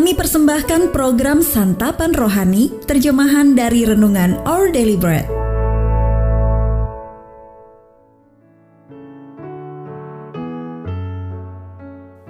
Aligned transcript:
Kami 0.00 0.16
persembahkan 0.16 0.96
program 0.96 1.44
Santapan 1.44 2.16
Rohani, 2.16 2.72
terjemahan 2.88 3.52
dari 3.52 3.84
Renungan 3.84 4.40
Our 4.48 4.72
Daily 4.72 4.96
Bread. 4.96 5.28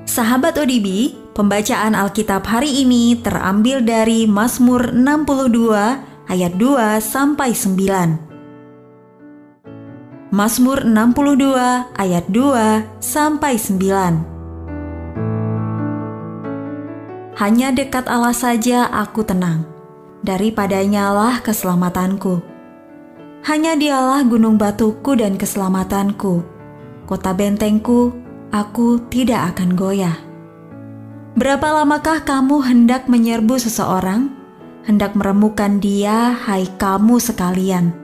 Sahabat 0.03 0.59
ODB, 0.59 1.15
pembacaan 1.31 1.95
Alkitab 1.95 2.43
hari 2.43 2.83
ini 2.83 3.15
terambil 3.23 3.87
dari 3.87 4.27
Mazmur 4.27 4.91
62 4.91 6.27
ayat 6.27 6.59
2 6.59 6.99
sampai 6.99 7.55
9. 7.55 10.35
Mazmur 10.35 10.83
62 10.83 11.87
ayat 11.95 12.27
2 12.35 12.99
sampai 12.99 13.55
9. 13.55 14.40
Hanya 17.41 17.73
dekat 17.73 18.05
Allah 18.05 18.37
saja 18.37 18.85
aku 18.93 19.25
tenang. 19.25 19.65
Daripadanya 20.21 21.09
lah 21.09 21.41
keselamatanku. 21.41 22.45
Hanya 23.49 23.81
dialah 23.81 24.21
gunung 24.29 24.61
batuku 24.61 25.17
dan 25.17 25.41
keselamatanku. 25.41 26.45
Kota 27.09 27.33
bentengku 27.33 28.13
aku 28.53 29.01
tidak 29.09 29.57
akan 29.57 29.73
goyah. 29.73 30.21
Berapa 31.33 31.81
lamakah 31.81 32.29
kamu 32.29 32.61
hendak 32.61 33.09
menyerbu 33.09 33.57
seseorang, 33.57 34.29
hendak 34.85 35.17
meremukan 35.17 35.81
dia, 35.81 36.37
hai 36.45 36.69
kamu 36.77 37.17
sekalian? 37.17 37.97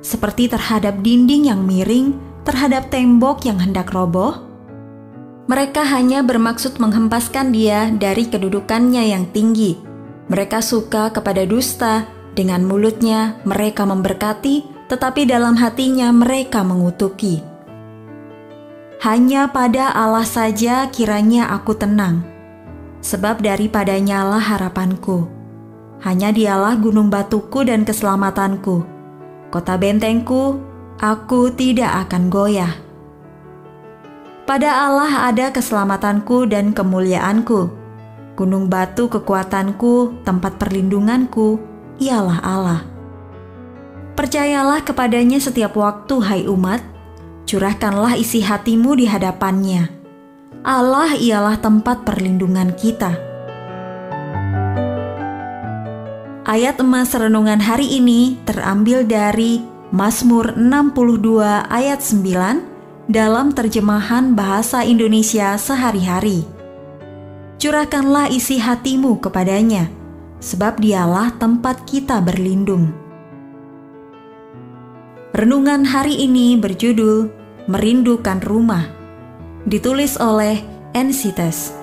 Seperti 0.00 0.48
terhadap 0.48 1.04
dinding 1.04 1.52
yang 1.52 1.60
miring, 1.68 2.16
terhadap 2.48 2.88
tembok 2.88 3.44
yang 3.44 3.60
hendak 3.60 3.92
roboh, 3.92 4.49
mereka 5.50 5.82
hanya 5.82 6.22
bermaksud 6.22 6.78
menghempaskan 6.78 7.50
dia 7.50 7.90
dari 7.90 8.30
kedudukannya 8.30 9.10
yang 9.10 9.26
tinggi. 9.34 9.74
Mereka 10.30 10.62
suka 10.62 11.10
kepada 11.10 11.42
dusta, 11.42 12.06
dengan 12.38 12.62
mulutnya 12.62 13.34
mereka 13.42 13.82
memberkati, 13.82 14.86
tetapi 14.86 15.26
dalam 15.26 15.58
hatinya 15.58 16.14
mereka 16.14 16.62
mengutuki. 16.62 17.42
Hanya 19.02 19.50
pada 19.50 19.90
Allah 19.90 20.22
saja 20.22 20.86
kiranya 20.86 21.50
aku 21.50 21.74
tenang, 21.74 22.22
sebab 23.02 23.42
daripadanya 23.42 24.22
lah 24.22 24.44
harapanku. 24.54 25.26
Hanya 26.06 26.30
dialah 26.30 26.78
gunung 26.78 27.10
batuku 27.10 27.66
dan 27.66 27.82
keselamatanku. 27.82 28.86
Kota 29.50 29.74
bentengku, 29.74 30.62
aku 31.02 31.50
tidak 31.58 32.06
akan 32.06 32.30
goyah. 32.30 32.89
Pada 34.50 34.82
Allah 34.82 35.30
ada 35.30 35.54
keselamatanku 35.54 36.50
dan 36.50 36.74
kemuliaanku. 36.74 37.70
Gunung 38.34 38.66
batu 38.66 39.06
kekuatanku, 39.06 40.26
tempat 40.26 40.58
perlindunganku, 40.58 41.62
ialah 42.02 42.42
Allah. 42.42 42.82
Percayalah 44.18 44.82
kepadanya 44.82 45.38
setiap 45.38 45.78
waktu, 45.78 46.18
hai 46.26 46.42
umat, 46.50 46.82
curahkanlah 47.46 48.18
isi 48.18 48.42
hatimu 48.42 48.98
di 48.98 49.06
hadapannya. 49.06 49.86
Allah 50.66 51.14
ialah 51.14 51.54
tempat 51.62 52.02
perlindungan 52.02 52.74
kita. 52.74 53.14
Ayat 56.42 56.82
emas 56.82 57.14
renungan 57.14 57.62
hari 57.62 57.86
ini 58.02 58.42
terambil 58.42 59.06
dari 59.06 59.62
Mazmur 59.94 60.58
62 60.58 61.38
ayat 61.70 62.02
9 62.02 62.69
dalam 63.10 63.50
terjemahan 63.50 64.38
bahasa 64.38 64.86
Indonesia 64.86 65.58
sehari-hari. 65.58 66.46
Curahkanlah 67.58 68.30
isi 68.30 68.62
hatimu 68.62 69.18
kepadanya, 69.18 69.90
sebab 70.38 70.78
dialah 70.78 71.34
tempat 71.34 71.82
kita 71.90 72.22
berlindung. 72.22 72.94
Renungan 75.34 75.82
hari 75.90 76.22
ini 76.22 76.54
berjudul 76.54 77.34
Merindukan 77.66 78.38
Rumah, 78.46 78.86
ditulis 79.66 80.14
oleh 80.22 80.62
Ensites. 80.94 81.74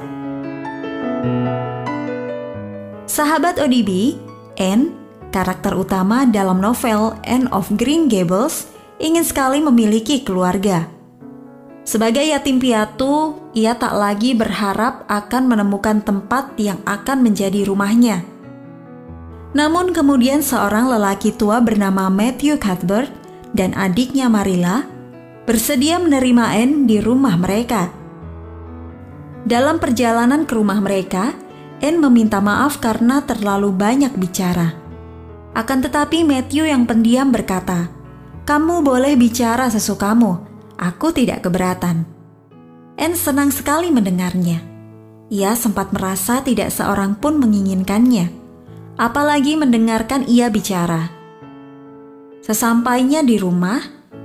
Sahabat 3.03 3.59
ODB, 3.59 4.15
N, 4.55 4.95
karakter 5.35 5.75
utama 5.75 6.23
dalam 6.23 6.63
novel 6.63 7.19
Anne 7.27 7.51
of 7.51 7.67
Green 7.75 8.07
Gables, 8.07 8.71
ingin 9.03 9.27
sekali 9.27 9.59
memiliki 9.59 10.23
keluarga. 10.23 10.96
Sebagai 11.87 12.27
yatim 12.27 12.59
piatu, 12.59 13.39
ia 13.55 13.71
tak 13.79 13.95
lagi 13.95 14.35
berharap 14.35 15.07
akan 15.07 15.47
menemukan 15.47 16.03
tempat 16.03 16.51
yang 16.59 16.83
akan 16.83 17.23
menjadi 17.23 17.63
rumahnya. 17.63 18.27
Namun 19.55 19.95
kemudian 19.95 20.43
seorang 20.43 20.91
lelaki 20.91 21.31
tua 21.31 21.63
bernama 21.63 22.11
Matthew 22.11 22.59
Cuthbert 22.59 23.07
dan 23.55 23.71
adiknya 23.71 24.27
Marilla 24.27 24.83
bersedia 25.47 25.95
menerima 25.95 26.59
Anne 26.59 26.91
di 26.91 26.99
rumah 26.99 27.39
mereka. 27.39 27.87
Dalam 29.47 29.79
perjalanan 29.79 30.43
ke 30.43 30.59
rumah 30.59 30.83
mereka, 30.83 31.31
Anne 31.79 32.03
meminta 32.03 32.43
maaf 32.43 32.83
karena 32.83 33.23
terlalu 33.23 33.71
banyak 33.71 34.11
bicara. 34.19 34.75
Akan 35.55 35.79
tetapi 35.79 36.27
Matthew 36.27 36.67
yang 36.67 36.83
pendiam 36.83 37.31
berkata, 37.31 37.87
"Kamu 38.43 38.83
boleh 38.83 39.15
bicara 39.15 39.71
sesukamu, 39.71 40.46
aku 40.79 41.11
tidak 41.11 41.43
keberatan." 41.43 42.05
Anne 42.97 43.13
senang 43.13 43.53
sekali 43.53 43.93
mendengarnya. 43.93 44.57
Ia 45.29 45.53
sempat 45.53 45.93
merasa 45.93 46.41
tidak 46.41 46.73
seorang 46.73 47.19
pun 47.19 47.37
menginginkannya, 47.37 48.31
apalagi 48.97 49.53
mendengarkan 49.59 50.25
ia 50.25 50.47
bicara. 50.49 51.13
Sesampainya 52.41 53.21
di 53.21 53.35
rumah, 53.35 53.83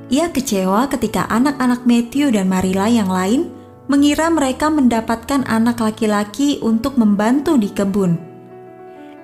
ia 0.08 0.30
kecewa 0.30 0.88
ketika 0.88 1.26
anak-anak 1.28 1.84
Matthew 1.84 2.32
dan 2.32 2.46
Marilla 2.46 2.86
yang 2.88 3.10
lain 3.10 3.50
mengira 3.90 4.30
mereka 4.32 4.72
mendapatkan 4.72 5.44
anak 5.44 5.82
laki-laki 5.82 6.62
untuk 6.62 6.96
membantu 6.96 7.58
di 7.60 7.68
kebun. 7.68 8.14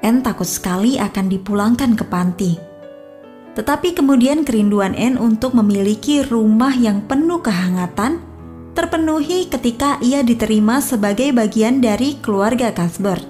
Anne 0.04 0.20
takut 0.20 0.46
sekali 0.46 1.00
akan 1.00 1.26
dipulangkan 1.30 1.96
ke 1.96 2.04
panti. 2.04 2.67
Tetapi 3.58 3.90
kemudian 3.98 4.46
kerinduan 4.46 4.94
Anne 4.94 5.18
untuk 5.18 5.58
memiliki 5.58 6.22
rumah 6.22 6.70
yang 6.70 7.02
penuh 7.10 7.42
kehangatan 7.42 8.22
terpenuhi 8.78 9.50
ketika 9.50 9.98
ia 9.98 10.22
diterima 10.22 10.78
sebagai 10.78 11.34
bagian 11.34 11.82
dari 11.82 12.14
keluarga 12.22 12.70
Cuthbert. 12.70 13.26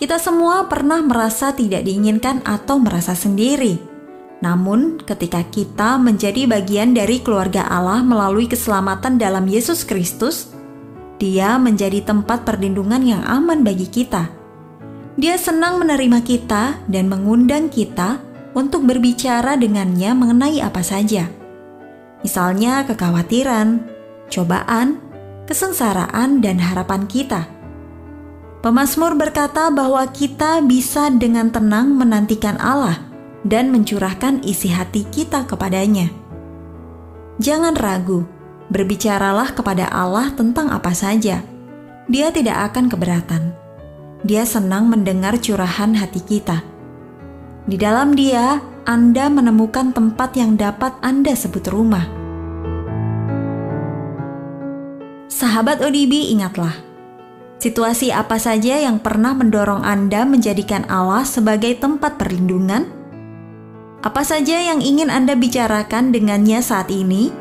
Kita 0.00 0.16
semua 0.16 0.64
pernah 0.72 1.04
merasa 1.04 1.52
tidak 1.52 1.84
diinginkan 1.84 2.40
atau 2.48 2.80
merasa 2.80 3.12
sendiri. 3.12 3.76
Namun, 4.40 5.00
ketika 5.04 5.44
kita 5.44 6.00
menjadi 6.00 6.48
bagian 6.48 6.96
dari 6.96 7.20
keluarga 7.20 7.68
Allah 7.68 8.00
melalui 8.00 8.48
keselamatan 8.48 9.20
dalam 9.20 9.44
Yesus 9.44 9.84
Kristus, 9.84 10.52
Dia 11.16 11.56
menjadi 11.56 12.04
tempat 12.04 12.44
perlindungan 12.44 13.00
yang 13.00 13.24
aman 13.24 13.64
bagi 13.64 13.88
kita. 13.88 14.28
Dia 15.16 15.40
senang 15.40 15.80
menerima 15.80 16.20
kita 16.20 16.84
dan 16.92 17.08
mengundang 17.08 17.72
kita 17.72 18.20
untuk 18.56 18.88
berbicara 18.88 19.60
dengannya 19.60 20.16
mengenai 20.16 20.64
apa 20.64 20.80
saja. 20.80 21.28
Misalnya 22.24 22.88
kekhawatiran, 22.88 23.84
cobaan, 24.32 24.96
kesengsaraan, 25.44 26.40
dan 26.40 26.56
harapan 26.56 27.04
kita. 27.04 27.44
Pemasmur 28.64 29.14
berkata 29.14 29.68
bahwa 29.68 30.02
kita 30.10 30.64
bisa 30.64 31.12
dengan 31.12 31.52
tenang 31.52 31.94
menantikan 31.94 32.56
Allah 32.56 32.98
dan 33.44 33.70
mencurahkan 33.70 34.42
isi 34.42 34.72
hati 34.72 35.06
kita 35.06 35.46
kepadanya. 35.46 36.10
Jangan 37.38 37.76
ragu, 37.76 38.24
berbicaralah 38.72 39.52
kepada 39.52 39.86
Allah 39.92 40.32
tentang 40.32 40.72
apa 40.72 40.90
saja. 40.96 41.44
Dia 42.08 42.32
tidak 42.32 42.72
akan 42.72 42.88
keberatan. 42.88 43.52
Dia 44.24 44.48
senang 44.48 44.88
mendengar 44.88 45.38
curahan 45.38 45.92
hati 45.94 46.24
kita. 46.24 46.75
Di 47.66 47.74
dalam 47.74 48.14
Dia, 48.14 48.62
Anda 48.86 49.26
menemukan 49.26 49.90
tempat 49.90 50.38
yang 50.38 50.54
dapat 50.54 50.94
Anda 51.02 51.34
sebut 51.34 51.66
rumah. 51.66 52.06
Sahabat 55.26 55.82
ODB, 55.82 56.30
ingatlah, 56.30 56.78
situasi 57.58 58.14
apa 58.14 58.38
saja 58.38 58.78
yang 58.78 59.02
pernah 59.02 59.34
mendorong 59.34 59.82
Anda 59.82 60.22
menjadikan 60.22 60.86
Allah 60.86 61.26
sebagai 61.26 61.74
tempat 61.82 62.22
perlindungan? 62.22 62.86
Apa 63.98 64.22
saja 64.22 64.62
yang 64.62 64.78
ingin 64.78 65.10
Anda 65.10 65.34
bicarakan 65.34 66.14
dengannya 66.14 66.62
saat 66.62 66.86
ini? 66.94 67.34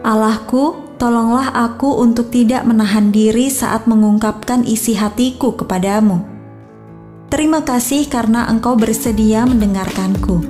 Allahku, 0.00 0.96
tolonglah 0.96 1.52
aku 1.52 2.00
untuk 2.00 2.32
tidak 2.32 2.64
menahan 2.64 3.12
diri 3.12 3.52
saat 3.52 3.84
mengungkapkan 3.84 4.64
isi 4.64 4.96
hatiku 4.96 5.52
kepadamu. 5.52 6.35
Terima 7.26 7.66
kasih 7.66 8.06
karena 8.06 8.46
Engkau 8.46 8.78
bersedia 8.78 9.42
mendengarkanku. 9.42 10.46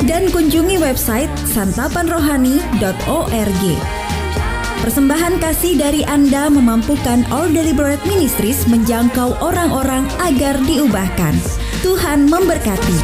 dan 0.02 0.26
kunjungi 0.34 0.82
website 0.82 1.30
santapanrohani.org. 1.54 3.62
Persembahan 4.84 5.40
kasih 5.40 5.80
dari 5.80 6.04
Anda 6.04 6.52
memampukan 6.52 7.24
All 7.32 7.48
Deliberate 7.48 8.04
Ministries 8.04 8.68
menjangkau 8.68 9.40
orang-orang 9.40 10.04
agar 10.20 10.60
diubahkan. 10.60 11.32
Tuhan 11.80 12.28
memberkati. 12.28 12.96